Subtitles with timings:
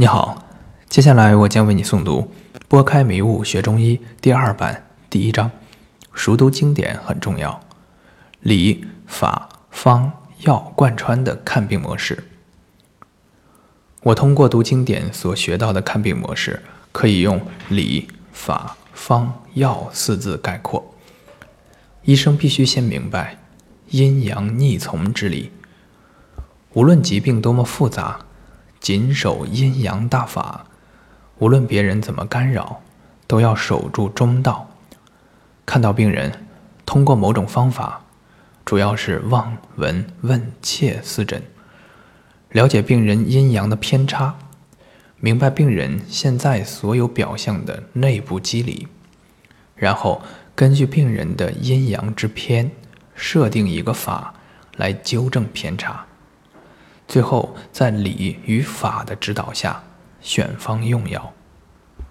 [0.00, 0.44] 你好，
[0.88, 2.20] 接下来我将为你诵读
[2.68, 5.50] 《拨开迷雾学中医》第二版第一章。
[6.12, 7.60] 熟读经典很重要，
[8.38, 12.22] 理、法、方、药贯穿的看病模式。
[14.04, 16.62] 我通过读经典所学到的看病模式，
[16.92, 20.94] 可以用理、法、方、药四字概括。
[22.04, 23.36] 医生必须先明白
[23.88, 25.50] 阴阳逆从之理。
[26.74, 28.20] 无论疾病多么复杂。
[28.88, 30.64] 谨守阴阳大法，
[31.40, 32.80] 无论别人怎么干扰，
[33.26, 34.70] 都要守住中道。
[35.66, 36.46] 看到病人，
[36.86, 38.00] 通过某种方法，
[38.64, 41.42] 主要是望、闻、问、切四诊，
[42.48, 44.36] 了解病人阴阳的偏差，
[45.18, 48.88] 明白病人现在所有表象的内部机理，
[49.76, 50.22] 然后
[50.54, 52.70] 根据病人的阴阳之偏，
[53.14, 54.32] 设定一个法
[54.78, 56.06] 来纠正偏差。
[57.08, 59.82] 最后，在理与法的指导下，
[60.20, 61.32] 选方用药。